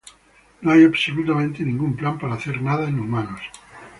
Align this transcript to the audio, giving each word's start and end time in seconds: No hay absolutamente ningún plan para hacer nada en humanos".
No 0.63 0.71
hay 0.71 0.83
absolutamente 0.83 1.61
ningún 1.61 1.95
plan 1.95 2.17
para 2.17 2.33
hacer 2.33 2.59
nada 2.59 2.89
en 2.89 2.99
humanos". 2.99 3.39